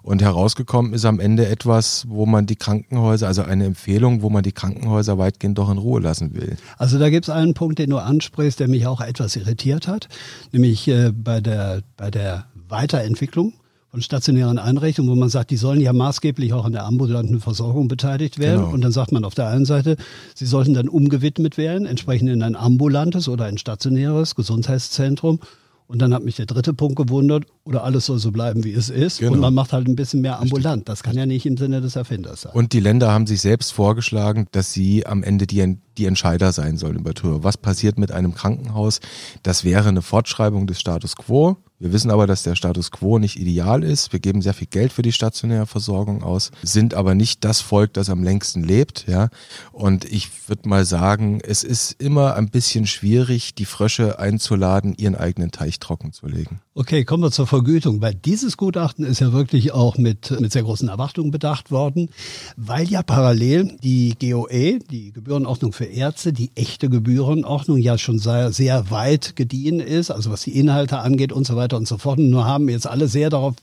Und 0.02 0.20
herausgekommen 0.20 0.92
ist 0.92 1.06
am 1.06 1.18
Ende 1.18 1.46
etwas, 1.46 2.04
wo 2.08 2.26
man 2.26 2.44
die 2.44 2.56
Krankenhäuser, 2.56 3.26
also 3.26 3.42
eine 3.42 3.64
Empfehlung, 3.64 4.20
wo 4.20 4.28
man 4.28 4.42
die 4.42 4.52
Krankenhäuser 4.52 5.16
weitgehend 5.16 5.56
doch 5.56 5.70
in 5.70 5.78
Ruhe 5.78 6.00
lassen 6.00 6.34
will. 6.34 6.58
Also 6.76 6.98
da 6.98 7.08
gibt 7.08 7.26
es 7.26 7.30
einen 7.30 7.54
Punkt, 7.54 7.78
den 7.78 7.88
du 7.88 7.98
ansprichst, 7.98 8.60
der 8.60 8.68
mich 8.68 8.86
auch 8.86 9.00
etwas 9.00 9.36
irritiert 9.36 9.88
hat, 9.88 10.08
nämlich 10.52 10.86
äh, 10.88 11.10
bei, 11.10 11.40
der, 11.40 11.82
bei 11.96 12.10
der 12.10 12.46
Weiterentwicklung 12.68 13.54
von 13.98 14.02
stationären 14.02 14.58
Einrichtungen, 14.58 15.10
wo 15.10 15.16
man 15.16 15.28
sagt, 15.28 15.50
die 15.50 15.56
sollen 15.56 15.80
ja 15.80 15.92
maßgeblich 15.92 16.52
auch 16.52 16.64
an 16.64 16.72
der 16.72 16.84
ambulanten 16.84 17.40
Versorgung 17.40 17.88
beteiligt 17.88 18.38
werden. 18.38 18.60
Genau. 18.60 18.72
Und 18.72 18.82
dann 18.82 18.92
sagt 18.92 19.10
man 19.10 19.24
auf 19.24 19.34
der 19.34 19.48
einen 19.48 19.64
Seite, 19.64 19.96
sie 20.36 20.46
sollten 20.46 20.72
dann 20.72 20.88
umgewidmet 20.88 21.58
werden, 21.58 21.84
entsprechend 21.84 22.30
in 22.30 22.44
ein 22.44 22.54
ambulantes 22.54 23.28
oder 23.28 23.46
ein 23.46 23.58
stationäres 23.58 24.36
Gesundheitszentrum. 24.36 25.40
Und 25.88 26.00
dann 26.00 26.14
hat 26.14 26.22
mich 26.22 26.36
der 26.36 26.46
dritte 26.46 26.74
Punkt 26.74 26.96
gewundert, 26.96 27.46
oder 27.64 27.82
alles 27.82 28.06
soll 28.06 28.18
so 28.18 28.30
bleiben, 28.30 28.62
wie 28.62 28.72
es 28.72 28.88
ist. 28.88 29.18
Genau. 29.18 29.32
Und 29.32 29.40
man 29.40 29.54
macht 29.54 29.72
halt 29.72 29.88
ein 29.88 29.96
bisschen 29.96 30.20
mehr 30.20 30.38
ambulant. 30.38 30.88
Das 30.88 31.02
kann 31.02 31.16
ja 31.16 31.26
nicht 31.26 31.44
im 31.46 31.56
Sinne 31.56 31.80
des 31.80 31.96
Erfinders 31.96 32.42
sein. 32.42 32.52
Und 32.52 32.74
die 32.74 32.80
Länder 32.80 33.10
haben 33.10 33.26
sich 33.26 33.40
selbst 33.40 33.72
vorgeschlagen, 33.72 34.46
dass 34.52 34.72
sie 34.72 35.06
am 35.06 35.24
Ende 35.24 35.48
die, 35.48 35.76
die 35.96 36.04
Entscheider 36.04 36.52
sein 36.52 36.76
sollen 36.76 36.98
über 36.98 37.14
Tour. 37.14 37.42
Was 37.42 37.56
passiert 37.56 37.98
mit 37.98 38.12
einem 38.12 38.34
Krankenhaus? 38.34 39.00
Das 39.42 39.64
wäre 39.64 39.88
eine 39.88 40.02
Fortschreibung 40.02 40.68
des 40.68 40.78
Status 40.78 41.16
quo. 41.16 41.56
Wir 41.80 41.92
wissen 41.92 42.10
aber, 42.10 42.26
dass 42.26 42.42
der 42.42 42.56
Status 42.56 42.90
quo 42.90 43.18
nicht 43.18 43.38
ideal 43.38 43.84
ist. 43.84 44.12
Wir 44.12 44.18
geben 44.18 44.42
sehr 44.42 44.54
viel 44.54 44.66
Geld 44.66 44.92
für 44.92 45.02
die 45.02 45.12
stationäre 45.12 45.66
Versorgung 45.66 46.24
aus, 46.24 46.50
sind 46.62 46.94
aber 46.94 47.14
nicht 47.14 47.44
das 47.44 47.60
Volk, 47.60 47.92
das 47.92 48.10
am 48.10 48.24
längsten 48.24 48.64
lebt, 48.64 49.06
ja. 49.06 49.28
Und 49.72 50.04
ich 50.04 50.28
würde 50.48 50.68
mal 50.68 50.84
sagen, 50.84 51.40
es 51.40 51.62
ist 51.62 51.92
immer 52.00 52.34
ein 52.34 52.48
bisschen 52.48 52.86
schwierig, 52.86 53.54
die 53.54 53.64
Frösche 53.64 54.18
einzuladen, 54.18 54.94
ihren 54.96 55.14
eigenen 55.14 55.52
Teich 55.52 55.78
trocken 55.78 56.12
zu 56.12 56.26
legen. 56.26 56.60
Okay, 56.80 57.04
kommen 57.04 57.24
wir 57.24 57.32
zur 57.32 57.48
Vergütung, 57.48 58.00
weil 58.02 58.14
dieses 58.14 58.56
Gutachten 58.56 59.04
ist 59.04 59.18
ja 59.18 59.32
wirklich 59.32 59.72
auch 59.72 59.98
mit, 59.98 60.40
mit 60.40 60.52
sehr 60.52 60.62
großen 60.62 60.88
Erwartungen 60.88 61.32
bedacht 61.32 61.72
worden, 61.72 62.08
weil 62.56 62.88
ja 62.88 63.02
parallel 63.02 63.76
die 63.82 64.14
GOE, 64.20 64.78
die 64.88 65.12
Gebührenordnung 65.12 65.72
für 65.72 65.86
Ärzte, 65.86 66.32
die 66.32 66.52
echte 66.54 66.88
Gebührenordnung 66.88 67.78
ja 67.78 67.98
schon 67.98 68.20
sehr, 68.20 68.52
sehr 68.52 68.92
weit 68.92 69.34
gediehen 69.34 69.80
ist, 69.80 70.12
also 70.12 70.30
was 70.30 70.42
die 70.42 70.56
Inhalte 70.56 71.00
angeht 71.00 71.32
und 71.32 71.48
so 71.48 71.56
weiter 71.56 71.76
und 71.76 71.88
so 71.88 71.98
fort. 71.98 72.20
Und 72.20 72.30
nur 72.30 72.46
haben 72.46 72.68
jetzt 72.68 72.86
alle 72.86 73.08
sehr 73.08 73.28
darauf, 73.28 73.56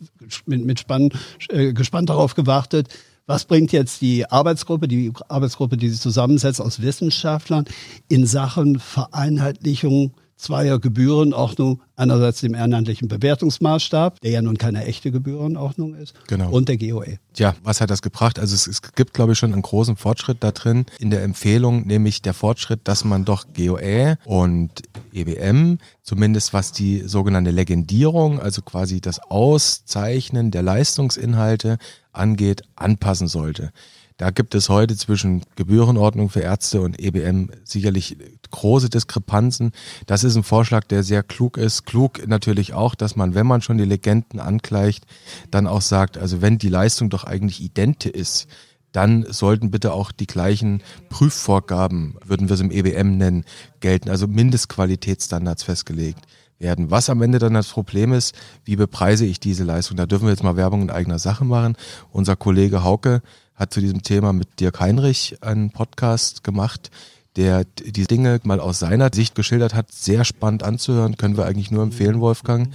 mit, 0.46 0.66
mit 0.66 0.82
Spann, 0.82 1.10
äh, 1.48 1.72
gespannt 1.72 2.10
darauf 2.10 2.36
gewartet, 2.36 2.90
was 3.28 3.46
bringt 3.46 3.72
jetzt 3.72 4.02
die 4.02 4.30
Arbeitsgruppe, 4.30 4.90
die 4.90 5.14
Arbeitsgruppe, 5.30 5.78
die 5.78 5.88
sich 5.88 6.02
zusammensetzt 6.02 6.60
aus 6.60 6.82
Wissenschaftlern 6.82 7.64
in 8.10 8.26
Sachen 8.26 8.78
Vereinheitlichung 8.78 10.12
zweier 10.38 10.80
Gebührenordnung, 10.80 11.82
einerseits 11.96 12.42
dem 12.42 12.54
ehrenamtlichen 12.54 13.08
Bewertungsmaßstab, 13.08 14.20
der 14.22 14.32
ja 14.32 14.42
nun 14.42 14.58
keine 14.58 14.84
echte 14.86 15.12
Gebührenordnung 15.12 15.96
ist, 15.96 16.14
Genau. 16.28 16.52
und 16.52 16.68
der 16.68 16.78
GOE. 16.78 17.20
Tja, 17.34 17.56
was 17.64 17.80
hat 17.82 17.90
das 17.90 18.02
gebracht? 18.02 18.38
Also 18.40 18.54
es, 18.54 18.68
es 18.68 18.82
gibt, 18.96 19.14
glaube 19.14 19.32
ich, 19.34 19.40
schon 19.40 19.54
einen 19.54 19.62
großen 19.62 19.96
Fortschritt 19.96 20.38
da 20.42 20.52
drin 20.52 20.86
in 21.00 21.10
der 21.10 21.24
Empfehlung, 21.24 21.88
nämlich 21.88 22.22
der 22.22 22.34
Fortschritt, 22.34 22.82
dass 22.84 23.06
man 23.06 23.24
doch 23.24 23.46
GOE 23.56 24.18
und 24.26 24.72
EBM, 25.14 25.78
zumindest 26.04 26.54
was 26.54 26.72
die 26.74 27.00
sogenannte 27.06 27.52
Legendierung, 27.52 28.40
also 28.40 28.62
quasi 28.62 29.00
das 29.00 29.20
Auszeichnen 29.20 30.52
der 30.52 30.64
Leistungsinhalte 30.64 31.78
angeht, 32.12 32.64
anpassen 32.76 33.28
sollte. 33.28 33.72
Da 34.18 34.30
gibt 34.30 34.56
es 34.56 34.70
heute 34.70 34.96
zwischen 34.96 35.44
Gebührenordnung 35.58 36.30
für 36.30 36.40
Ärzte 36.40 36.80
und 36.80 37.02
EBM 37.02 37.50
sicherlich 37.66 38.16
große 38.50 38.90
Diskrepanzen. 38.90 39.74
Das 40.06 40.24
ist 40.24 40.38
ein 40.38 40.44
Vorschlag, 40.44 40.86
der 40.86 41.04
sehr 41.04 41.22
klug 41.22 41.58
ist. 41.58 41.86
Klug 41.86 42.26
natürlich 42.26 42.74
auch, 42.74 42.96
dass 42.96 43.18
man, 43.18 43.36
wenn 43.36 43.46
man 43.46 43.62
schon 43.62 43.78
die 43.78 43.84
Legenden 43.84 44.40
angleicht, 44.40 45.06
dann 45.52 45.68
auch 45.68 45.82
sagt, 45.82 46.18
also 46.18 46.42
wenn 46.42 46.58
die 46.58 46.70
Leistung 46.70 47.10
doch 47.10 47.26
eigentlich 47.26 47.62
idente 47.62 48.08
ist, 48.08 48.48
dann 48.94 49.26
sollten 49.30 49.72
bitte 49.72 49.92
auch 49.92 50.14
die 50.14 50.28
gleichen 50.28 50.82
Prüfvorgaben, 51.10 52.16
würden 52.26 52.48
wir 52.48 52.54
es 52.54 52.62
im 52.62 52.72
EBM 52.72 53.18
nennen, 53.18 53.44
gelten, 53.82 54.10
also 54.10 54.28
Mindestqualitätsstandards 54.28 55.64
festgelegt 55.64 56.22
werden. 56.60 56.90
Was 56.90 57.10
am 57.10 57.22
Ende 57.22 57.40
dann 57.40 57.54
das 57.54 57.68
Problem 57.68 58.14
ist, 58.14 58.34
wie 58.64 58.78
bepreise 58.78 59.26
ich 59.26 59.42
diese 59.42 59.66
Leistung? 59.66 59.98
Da 59.98 60.06
dürfen 60.06 60.26
wir 60.26 60.32
jetzt 60.32 60.44
mal 60.44 60.56
Werbung 60.56 60.84
in 60.84 60.90
eigener 60.90 61.20
Sache 61.20 61.44
machen. 61.44 61.76
Unser 62.12 62.38
Kollege 62.38 62.86
Hauke 62.86 63.22
hat 63.56 63.74
zu 63.74 63.82
diesem 63.82 64.04
Thema 64.04 64.34
mit 64.34 64.60
Dirk 64.60 64.80
Heinrich 64.80 65.38
einen 65.42 65.72
Podcast 65.72 66.44
gemacht, 66.44 66.92
der 67.36 67.66
die 67.66 68.08
Dinge 68.08 68.40
mal 68.44 68.60
aus 68.60 68.80
seiner 68.80 69.10
Sicht 69.14 69.36
geschildert 69.36 69.74
hat. 69.74 69.92
Sehr 69.92 70.24
spannend 70.24 70.64
anzuhören, 70.64 71.18
können 71.18 71.36
wir 71.36 71.46
eigentlich 71.46 71.72
nur 71.72 71.84
empfehlen, 71.84 72.22
Wolfgang. 72.22 72.74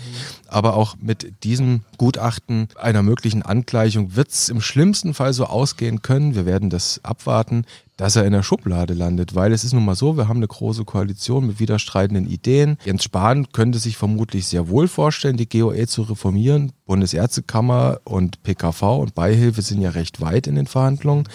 Aber 0.48 0.76
auch 0.76 0.96
mit 1.00 1.44
diesem 1.44 1.82
Gutachten 1.96 2.68
einer 2.78 3.02
möglichen 3.02 3.42
Angleichung 3.42 4.16
wird 4.16 4.28
es 4.28 4.48
im 4.50 4.60
schlimmsten 4.60 5.14
Fall 5.14 5.32
so 5.32 5.46
ausgehen 5.46 6.02
können. 6.02 6.34
Wir 6.34 6.44
werden 6.44 6.68
das 6.68 7.00
abwarten, 7.02 7.64
dass 8.00 8.16
er 8.16 8.24
in 8.24 8.32
der 8.32 8.42
Schublade 8.42 8.94
landet, 8.94 9.34
weil 9.34 9.52
es 9.52 9.62
ist 9.62 9.74
nun 9.74 9.84
mal 9.84 9.94
so, 9.94 10.16
wir 10.16 10.26
haben 10.26 10.38
eine 10.38 10.48
große 10.48 10.86
Koalition 10.86 11.46
mit 11.46 11.60
widerstreitenden 11.60 12.26
Ideen. 12.26 12.78
Jens 12.82 13.04
Spahn 13.04 13.52
könnte 13.52 13.78
sich 13.78 13.98
vermutlich 13.98 14.46
sehr 14.46 14.70
wohl 14.70 14.88
vorstellen, 14.88 15.36
die 15.36 15.46
GOE 15.46 15.86
zu 15.86 16.00
reformieren. 16.00 16.72
Bundesärztekammer 16.86 18.00
und 18.04 18.42
PKV 18.42 18.82
und 18.82 19.14
Beihilfe 19.14 19.60
sind 19.60 19.82
ja 19.82 19.90
recht 19.90 20.22
weit 20.22 20.46
in 20.46 20.54
den 20.54 20.66
Verhandlungen. 20.66 21.28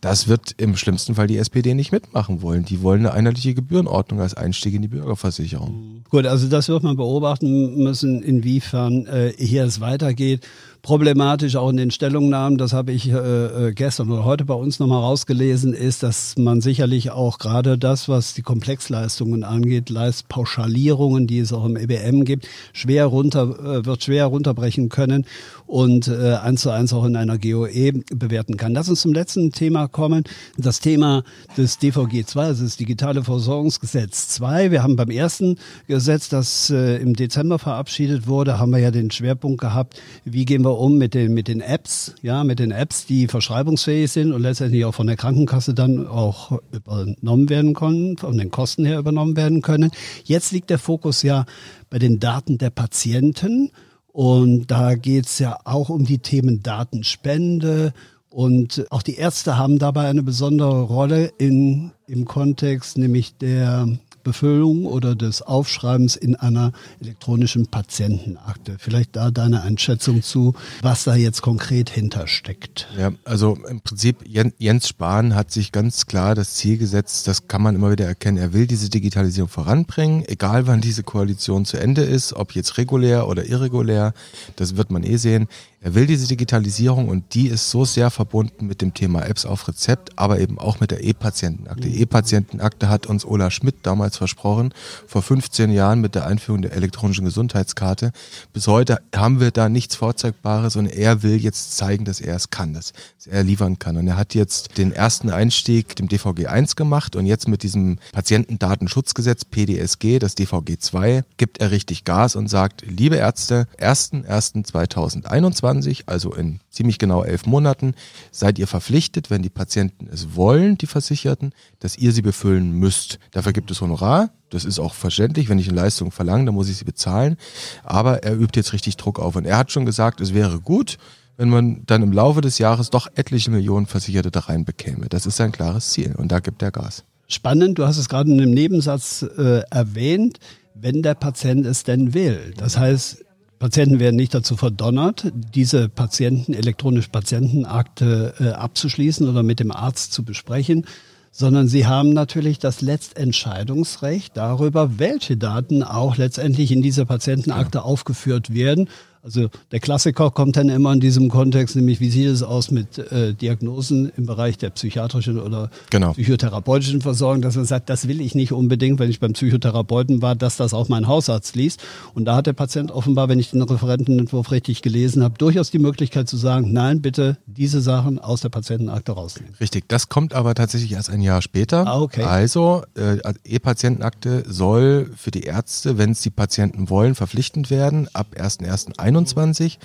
Das 0.00 0.28
wird 0.28 0.54
im 0.56 0.76
schlimmsten 0.76 1.16
Fall 1.16 1.26
die 1.26 1.36
SPD 1.36 1.74
nicht 1.74 1.90
mitmachen 1.90 2.42
wollen. 2.42 2.64
Die 2.64 2.80
wollen 2.80 3.00
eine 3.00 3.12
einheitliche 3.12 3.54
Gebührenordnung 3.54 4.20
als 4.20 4.34
Einstieg 4.34 4.74
in 4.74 4.82
die 4.82 4.88
Bürgerversicherung. 4.88 6.04
Gut, 6.10 6.26
also 6.26 6.46
das 6.46 6.68
wird 6.68 6.84
man 6.84 6.96
beobachten 6.96 7.82
müssen, 7.82 8.22
inwiefern 8.22 9.06
äh, 9.06 9.32
hier 9.36 9.64
es 9.64 9.80
weitergeht. 9.80 10.46
Problematisch 10.84 11.56
auch 11.56 11.70
in 11.70 11.78
den 11.78 11.90
Stellungnahmen, 11.90 12.58
das 12.58 12.74
habe 12.74 12.92
ich 12.92 13.10
äh, 13.10 13.72
gestern 13.74 14.10
oder 14.10 14.26
heute 14.26 14.44
bei 14.44 14.52
uns 14.52 14.80
nochmal 14.80 15.00
rausgelesen, 15.00 15.72
ist, 15.72 16.02
dass 16.02 16.36
man 16.36 16.60
sicherlich 16.60 17.10
auch 17.10 17.38
gerade 17.38 17.78
das, 17.78 18.06
was 18.06 18.34
die 18.34 18.42
Komplexleistungen 18.42 19.44
angeht, 19.44 19.88
Leistpauschalierungen, 19.88 21.26
die 21.26 21.38
es 21.38 21.54
auch 21.54 21.64
im 21.64 21.78
EBM 21.78 22.26
gibt, 22.26 22.46
schwer 22.74 23.06
runter, 23.06 23.58
äh, 23.60 23.86
wird 23.86 24.04
schwer 24.04 24.26
runterbrechen 24.26 24.90
können 24.90 25.24
und 25.66 26.08
äh, 26.08 26.34
eins 26.34 26.60
zu 26.60 26.68
eins 26.68 26.92
auch 26.92 27.06
in 27.06 27.16
einer 27.16 27.38
GOE 27.38 28.02
bewerten 28.14 28.58
kann. 28.58 28.74
Lass 28.74 28.90
uns 28.90 29.00
zum 29.00 29.14
letzten 29.14 29.52
Thema 29.52 29.88
kommen. 29.88 30.24
Das 30.58 30.80
Thema 30.80 31.24
des 31.56 31.78
DVG 31.78 32.26
2, 32.26 32.44
also 32.44 32.64
das 32.64 32.76
Digitale 32.76 33.24
Versorgungsgesetz 33.24 34.28
2. 34.28 34.70
Wir 34.70 34.82
haben 34.82 34.96
beim 34.96 35.08
ersten 35.08 35.56
Gesetz, 35.88 36.28
das 36.28 36.68
äh, 36.68 36.96
im 36.98 37.14
Dezember 37.14 37.58
verabschiedet 37.58 38.26
wurde, 38.26 38.58
haben 38.58 38.72
wir 38.72 38.80
ja 38.80 38.90
den 38.90 39.10
Schwerpunkt 39.10 39.62
gehabt, 39.62 39.98
wie 40.26 40.44
gehen 40.44 40.62
wir 40.62 40.73
um 40.78 40.98
mit 40.98 41.14
den, 41.14 41.34
mit 41.34 41.48
den 41.48 41.60
Apps, 41.60 42.14
ja, 42.22 42.44
mit 42.44 42.58
den 42.58 42.70
Apps, 42.70 43.06
die 43.06 43.28
verschreibungsfähig 43.28 44.10
sind 44.10 44.32
und 44.32 44.42
letztendlich 44.42 44.84
auch 44.84 44.94
von 44.94 45.06
der 45.06 45.16
Krankenkasse 45.16 45.74
dann 45.74 46.06
auch 46.06 46.58
übernommen 46.72 47.48
werden 47.48 47.74
können, 47.74 48.16
von 48.16 48.38
den 48.38 48.50
Kosten 48.50 48.84
her 48.84 48.98
übernommen 48.98 49.36
werden 49.36 49.62
können. 49.62 49.90
Jetzt 50.24 50.52
liegt 50.52 50.70
der 50.70 50.78
Fokus 50.78 51.22
ja 51.22 51.46
bei 51.90 51.98
den 51.98 52.20
Daten 52.20 52.58
der 52.58 52.70
Patienten. 52.70 53.70
Und 54.08 54.70
da 54.70 54.94
geht's 54.94 55.40
ja 55.40 55.58
auch 55.64 55.88
um 55.88 56.04
die 56.04 56.18
Themen 56.18 56.62
Datenspende. 56.62 57.92
Und 58.30 58.86
auch 58.90 59.02
die 59.02 59.16
Ärzte 59.16 59.58
haben 59.58 59.78
dabei 59.78 60.08
eine 60.08 60.22
besondere 60.22 60.82
Rolle 60.82 61.32
in, 61.38 61.92
im 62.06 62.24
Kontext, 62.24 62.98
nämlich 62.98 63.36
der 63.36 63.88
Befüllung 64.24 64.86
oder 64.86 65.14
des 65.14 65.42
Aufschreibens 65.42 66.16
in 66.16 66.34
einer 66.34 66.72
elektronischen 67.00 67.66
Patientenakte. 67.68 68.76
Vielleicht 68.78 69.14
da 69.14 69.30
deine 69.30 69.62
Einschätzung 69.62 70.22
zu, 70.22 70.54
was 70.82 71.04
da 71.04 71.14
jetzt 71.14 71.42
konkret 71.42 71.90
hintersteckt. 71.90 72.88
Ja, 72.98 73.12
also 73.24 73.56
im 73.68 73.80
Prinzip 73.80 74.24
Jens 74.26 74.88
Spahn 74.88 75.34
hat 75.34 75.52
sich 75.52 75.70
ganz 75.70 76.06
klar 76.06 76.34
das 76.34 76.54
Ziel 76.54 76.78
gesetzt, 76.78 77.28
das 77.28 77.46
kann 77.46 77.62
man 77.62 77.76
immer 77.76 77.92
wieder 77.92 78.06
erkennen, 78.06 78.38
er 78.38 78.52
will 78.52 78.66
diese 78.66 78.90
Digitalisierung 78.90 79.48
voranbringen, 79.48 80.24
egal 80.26 80.66
wann 80.66 80.80
diese 80.80 81.02
Koalition 81.04 81.64
zu 81.64 81.76
Ende 81.76 82.02
ist, 82.02 82.32
ob 82.32 82.52
jetzt 82.54 82.78
regulär 82.78 83.28
oder 83.28 83.44
irregulär, 83.46 84.14
das 84.56 84.76
wird 84.76 84.90
man 84.90 85.04
eh 85.04 85.16
sehen. 85.16 85.46
Er 85.84 85.94
will 85.94 86.06
diese 86.06 86.26
Digitalisierung 86.26 87.10
und 87.10 87.34
die 87.34 87.48
ist 87.48 87.68
so 87.68 87.84
sehr 87.84 88.10
verbunden 88.10 88.66
mit 88.66 88.80
dem 88.80 88.94
Thema 88.94 89.20
Apps 89.26 89.44
auf 89.44 89.68
Rezept, 89.68 90.18
aber 90.18 90.40
eben 90.40 90.58
auch 90.58 90.80
mit 90.80 90.90
der 90.90 91.04
E-Patientenakte. 91.04 91.86
Die 91.86 92.00
E-Patientenakte 92.00 92.88
hat 92.88 93.04
uns 93.04 93.26
Ola 93.26 93.50
Schmidt 93.50 93.76
damals 93.82 94.16
versprochen, 94.16 94.72
vor 95.06 95.20
15 95.20 95.70
Jahren 95.70 96.00
mit 96.00 96.14
der 96.14 96.26
Einführung 96.26 96.62
der 96.62 96.72
elektronischen 96.72 97.26
Gesundheitskarte. 97.26 98.12
Bis 98.54 98.66
heute 98.66 99.02
haben 99.14 99.40
wir 99.40 99.50
da 99.50 99.68
nichts 99.68 99.94
Vorzeigbares 99.94 100.76
und 100.76 100.86
er 100.86 101.22
will 101.22 101.36
jetzt 101.36 101.76
zeigen, 101.76 102.06
dass 102.06 102.18
er 102.18 102.34
es 102.34 102.48
kann, 102.48 102.72
dass 102.72 102.94
er 103.26 103.42
liefern 103.42 103.78
kann. 103.78 103.98
Und 103.98 104.08
er 104.08 104.16
hat 104.16 104.34
jetzt 104.34 104.78
den 104.78 104.90
ersten 104.90 105.28
Einstieg 105.28 105.96
dem 105.96 106.08
DVG 106.08 106.46
1 106.46 106.76
gemacht 106.76 107.14
und 107.14 107.26
jetzt 107.26 107.46
mit 107.46 107.62
diesem 107.62 107.98
Patientendatenschutzgesetz 108.12 109.44
PDSG, 109.44 110.18
das 110.18 110.34
DVG 110.34 110.78
2, 110.78 111.24
gibt 111.36 111.58
er 111.58 111.72
richtig 111.72 112.04
Gas 112.04 112.36
und 112.36 112.48
sagt, 112.48 112.86
liebe 112.86 113.16
Ärzte, 113.16 113.68
1.1.2021, 113.78 115.73
also 116.06 116.32
in 116.32 116.60
ziemlich 116.70 116.98
genau 116.98 117.22
elf 117.22 117.46
Monaten, 117.46 117.94
seid 118.30 118.58
ihr 118.58 118.66
verpflichtet, 118.66 119.30
wenn 119.30 119.42
die 119.42 119.50
Patienten 119.50 120.08
es 120.12 120.34
wollen, 120.34 120.78
die 120.78 120.86
Versicherten, 120.86 121.52
dass 121.80 121.96
ihr 121.96 122.12
sie 122.12 122.22
befüllen 122.22 122.72
müsst. 122.72 123.18
Dafür 123.32 123.52
gibt 123.52 123.70
es 123.70 123.80
Honorar. 123.80 124.30
Das 124.50 124.64
ist 124.64 124.78
auch 124.78 124.94
verständlich. 124.94 125.48
Wenn 125.48 125.58
ich 125.58 125.68
eine 125.68 125.76
Leistung 125.76 126.10
verlange, 126.10 126.44
dann 126.44 126.54
muss 126.54 126.68
ich 126.68 126.76
sie 126.76 126.84
bezahlen. 126.84 127.36
Aber 127.82 128.22
er 128.22 128.38
übt 128.38 128.58
jetzt 128.58 128.72
richtig 128.72 128.96
Druck 128.96 129.18
auf. 129.18 129.36
Und 129.36 129.46
er 129.46 129.58
hat 129.58 129.72
schon 129.72 129.86
gesagt, 129.86 130.20
es 130.20 130.32
wäre 130.32 130.60
gut, 130.60 130.98
wenn 131.36 131.48
man 131.48 131.82
dann 131.86 132.02
im 132.02 132.12
Laufe 132.12 132.40
des 132.40 132.58
Jahres 132.58 132.90
doch 132.90 133.08
etliche 133.14 133.50
Millionen 133.50 133.86
Versicherte 133.86 134.30
da 134.30 134.40
rein 134.40 134.64
bekäme. 134.64 135.08
Das 135.08 135.26
ist 135.26 135.36
sein 135.36 135.52
klares 135.52 135.90
Ziel. 135.90 136.14
Und 136.16 136.30
da 136.30 136.40
gibt 136.40 136.62
er 136.62 136.70
Gas. 136.70 137.04
Spannend, 137.26 137.78
du 137.78 137.86
hast 137.86 137.98
es 137.98 138.08
gerade 138.08 138.30
in 138.30 138.40
einem 138.40 138.52
Nebensatz 138.52 139.22
äh, 139.22 139.62
erwähnt, 139.70 140.38
wenn 140.74 141.02
der 141.02 141.14
Patient 141.14 141.66
es 141.66 141.82
denn 141.82 142.14
will. 142.14 142.52
Das 142.56 142.76
heißt, 142.76 143.24
Patienten 143.58 144.00
werden 144.00 144.16
nicht 144.16 144.34
dazu 144.34 144.56
verdonnert, 144.56 145.32
diese 145.32 145.88
Patienten, 145.88 146.54
elektronische 146.54 147.10
Patientenakte 147.10 148.34
äh, 148.40 148.48
abzuschließen 148.48 149.28
oder 149.28 149.42
mit 149.42 149.60
dem 149.60 149.70
Arzt 149.70 150.12
zu 150.12 150.24
besprechen, 150.24 150.86
sondern 151.30 151.66
sie 151.66 151.86
haben 151.86 152.12
natürlich 152.12 152.58
das 152.58 152.80
Letztentscheidungsrecht 152.80 154.36
darüber, 154.36 154.98
welche 154.98 155.36
Daten 155.36 155.82
auch 155.82 156.16
letztendlich 156.16 156.70
in 156.70 156.82
dieser 156.82 157.06
Patientenakte 157.06 157.78
ja. 157.78 157.84
aufgeführt 157.84 158.54
werden. 158.54 158.88
Also 159.24 159.48
der 159.72 159.80
Klassiker 159.80 160.30
kommt 160.30 160.56
dann 160.56 160.68
immer 160.68 160.92
in 160.92 161.00
diesem 161.00 161.30
Kontext, 161.30 161.76
nämlich 161.76 161.98
wie 161.98 162.10
sieht 162.10 162.26
es 162.26 162.42
aus 162.42 162.70
mit 162.70 162.98
äh, 162.98 163.32
Diagnosen 163.32 164.12
im 164.18 164.26
Bereich 164.26 164.58
der 164.58 164.68
psychiatrischen 164.68 165.40
oder 165.40 165.70
genau. 165.88 166.12
psychotherapeutischen 166.12 167.00
Versorgung, 167.00 167.40
dass 167.40 167.56
man 167.56 167.64
sagt, 167.64 167.88
das 167.88 168.06
will 168.06 168.20
ich 168.20 168.34
nicht 168.34 168.52
unbedingt, 168.52 168.98
wenn 168.98 169.08
ich 169.08 169.20
beim 169.20 169.32
Psychotherapeuten 169.32 170.20
war, 170.20 170.34
dass 170.34 170.58
das 170.58 170.74
auch 170.74 170.90
mein 170.90 171.08
Hausarzt 171.08 171.56
liest. 171.56 171.82
Und 172.12 172.26
da 172.26 172.36
hat 172.36 172.46
der 172.46 172.52
Patient 172.52 172.90
offenbar, 172.90 173.30
wenn 173.30 173.38
ich 173.38 173.50
den 173.50 173.62
Referentenentwurf 173.62 174.50
richtig 174.50 174.82
gelesen 174.82 175.22
habe, 175.22 175.38
durchaus 175.38 175.70
die 175.70 175.78
Möglichkeit 175.78 176.28
zu 176.28 176.36
sagen, 176.36 176.74
nein, 176.74 177.00
bitte 177.00 177.38
diese 177.46 177.80
Sachen 177.80 178.18
aus 178.18 178.42
der 178.42 178.50
Patientenakte 178.50 179.12
rausnehmen. 179.12 179.54
Richtig, 179.58 179.88
das 179.88 180.10
kommt 180.10 180.34
aber 180.34 180.54
tatsächlich 180.54 180.92
erst 180.92 181.08
ein 181.08 181.22
Jahr 181.22 181.40
später. 181.40 181.86
Ah, 181.86 182.00
okay. 182.00 182.24
Also 182.24 182.82
äh, 182.94 183.16
E-Patientenakte 183.44 184.44
soll 184.46 185.10
für 185.16 185.30
die 185.30 185.44
Ärzte, 185.44 185.96
wenn 185.96 186.10
es 186.10 186.20
die 186.20 186.30
Patienten 186.30 186.90
wollen, 186.90 187.14
verpflichtend 187.14 187.70
werden 187.70 188.08
ab 188.12 188.26
1.1.21. 188.36 189.13
21. 189.14 189.78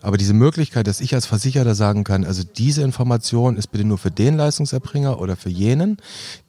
Aber 0.00 0.16
diese 0.16 0.34
Möglichkeit, 0.34 0.86
dass 0.86 1.00
ich 1.00 1.14
als 1.14 1.26
Versicherter 1.26 1.74
sagen 1.74 2.04
kann, 2.04 2.24
also 2.24 2.42
diese 2.42 2.82
Information 2.82 3.56
ist 3.56 3.68
bitte 3.68 3.84
nur 3.84 3.98
für 3.98 4.10
den 4.10 4.36
Leistungserbringer 4.36 5.20
oder 5.20 5.36
für 5.36 5.50
jenen, 5.50 5.96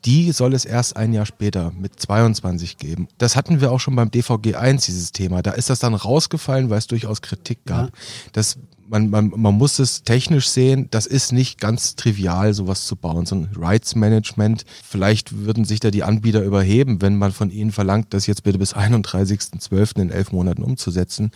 die 0.05 0.31
soll 0.31 0.53
es 0.53 0.65
erst 0.65 0.97
ein 0.97 1.13
Jahr 1.13 1.25
später 1.25 1.71
mit 1.79 1.99
22 1.99 2.77
geben. 2.77 3.07
Das 3.17 3.35
hatten 3.35 3.61
wir 3.61 3.71
auch 3.71 3.79
schon 3.79 3.95
beim 3.95 4.11
DVG 4.11 4.55
1, 4.55 4.85
dieses 4.85 5.11
Thema. 5.11 5.41
Da 5.41 5.51
ist 5.51 5.69
das 5.69 5.79
dann 5.79 5.93
rausgefallen, 5.93 6.69
weil 6.69 6.79
es 6.79 6.87
durchaus 6.87 7.21
Kritik 7.21 7.59
gab. 7.65 7.87
Ja. 7.87 7.91
Das 8.33 8.57
man, 8.87 9.09
man, 9.09 9.31
man 9.35 9.55
muss 9.55 9.79
es 9.79 10.03
technisch 10.03 10.49
sehen, 10.49 10.87
das 10.91 11.05
ist 11.05 11.31
nicht 11.31 11.59
ganz 11.59 11.95
trivial, 11.95 12.53
sowas 12.53 12.85
zu 12.85 12.95
bauen. 12.95 13.25
So 13.25 13.35
ein 13.35 13.49
Rights 13.55 13.95
Management, 13.95 14.65
vielleicht 14.83 15.35
würden 15.45 15.65
sich 15.65 15.79
da 15.79 15.91
die 15.91 16.03
Anbieter 16.03 16.43
überheben, 16.43 17.01
wenn 17.01 17.17
man 17.17 17.31
von 17.31 17.49
ihnen 17.49 17.71
verlangt, 17.71 18.13
das 18.13 18.27
jetzt 18.27 18.43
bitte 18.43 18.59
bis 18.59 18.75
31.12. 18.75 20.01
in 20.01 20.09
elf 20.09 20.31
Monaten 20.31 20.63
umzusetzen. 20.63 21.31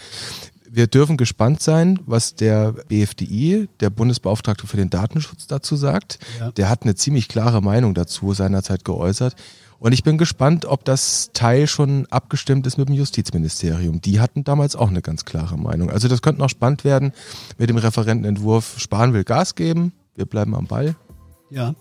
Wir 0.72 0.88
dürfen 0.88 1.18
gespannt 1.18 1.62
sein, 1.62 2.00
was 2.06 2.36
der 2.36 2.74
BFDI, 2.88 3.68
der 3.80 3.90
Bundesbeauftragte 3.90 4.68
für 4.68 4.78
den 4.78 4.90
Datenschutz, 4.90 5.48
dazu 5.48 5.76
sagt. 5.76 6.20
Ja. 6.40 6.52
Der 6.52 6.70
hat 6.70 6.84
eine 6.84 6.96
ziemlich 6.96 7.28
klare 7.28 7.62
Meinung 7.62 7.94
dazu 7.94 8.34
seinerzeit 8.34 8.86
geäußert. 8.86 9.36
Und 9.80 9.94
ich 9.94 10.04
bin 10.04 10.18
gespannt, 10.18 10.66
ob 10.66 10.84
das 10.84 11.32
Teil 11.34 11.66
schon 11.66 12.06
abgestimmt 12.08 12.68
ist 12.68 12.78
mit 12.78 12.90
dem 12.90 12.96
Justizministerium. 12.96 14.02
Die 14.02 14.20
hatten 14.20 14.44
damals 14.44 14.76
auch 14.76 14.90
eine 14.90 15.02
ganz 15.02 15.26
klare 15.26 15.58
Meinung. 15.58 15.90
Also 15.90 16.08
das 16.08 16.22
könnte 16.22 16.42
noch 16.42 16.50
spannend 16.50 16.84
werden 16.84 17.14
mit 17.58 17.70
dem 17.70 17.78
Referentenentwurf. 17.78 18.76
Spahn 18.78 19.14
will 19.14 19.24
Gas 19.24 19.56
geben, 19.56 19.94
wir 20.16 20.26
bleiben 20.26 20.54
am 20.54 20.68
Ball. 20.68 20.96
Ja, 21.50 21.74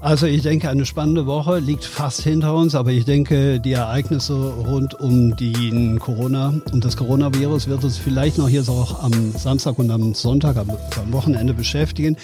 also 0.00 0.26
ich 0.26 0.42
denke, 0.42 0.68
eine 0.70 0.86
spannende 0.86 1.26
Woche 1.26 1.58
liegt 1.58 1.84
fast 1.84 2.22
hinter 2.22 2.54
uns, 2.54 2.74
aber 2.74 2.90
ich 2.90 3.04
denke, 3.04 3.60
die 3.60 3.72
Ereignisse 3.72 4.34
rund 4.34 4.98
um 4.98 5.36
den 5.36 5.98
Corona, 5.98 6.54
um 6.72 6.80
das 6.80 6.96
Coronavirus 6.96 7.68
wird 7.68 7.84
uns 7.84 7.98
vielleicht 7.98 8.38
noch 8.38 8.48
hier 8.48 8.62
so 8.62 8.72
auch 8.72 9.02
am 9.02 9.32
Samstag 9.32 9.78
und 9.78 9.90
am 9.90 10.14
Sonntag, 10.14 10.56
am, 10.56 10.68
Wochenende 11.12 11.54
beschäftigen. 11.54 12.16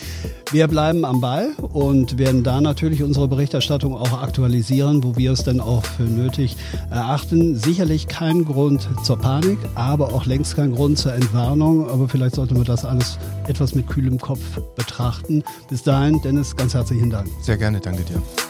Wir 0.53 0.69
bleiben 0.69 1.05
am 1.05 1.21
Ball 1.21 1.51
und 1.61 2.19
werden 2.19 2.45
da 2.45 2.61
natürlich 2.61 3.03
unsere 3.03 3.27
Berichterstattung 3.27 3.95
auch 3.95 4.23
aktualisieren, 4.23 5.03
wo 5.03 5.17
wir 5.17 5.33
es 5.33 5.43
dann 5.43 5.61
auch 5.61 5.85
für 5.85 6.05
nötig 6.05 6.57
erachten. 6.91 7.57
Sicherlich 7.57 8.07
kein 8.07 8.45
Grund 8.45 8.89
zur 9.03 9.19
Panik, 9.19 9.59
aber 9.75 10.15
auch 10.15 10.25
längst 10.25 10.57
kein 10.57 10.73
Grund 10.73 10.99
zur 10.99 11.15
Entwarnung. 11.15 11.91
Aber 11.91 12.09
vielleicht 12.09 12.37
sollten 12.37 12.57
wir 12.57 12.65
das 12.65 12.85
alles 12.85 13.19
etwas 13.49 13.75
mit 13.75 13.89
kühlem 13.89 14.19
Kopf 14.19 14.41
betrachten. 14.77 15.43
Bis 15.69 15.83
dahin, 15.83 16.21
Dennis, 16.23 16.55
ganz 16.55 16.75
herzlichen 16.75 17.11
Dank. 17.11 17.27
Sehr 17.43 17.57
gerne 17.57 17.66
gerne, 17.67 17.81
danke 17.81 18.05
dir. 18.05 18.46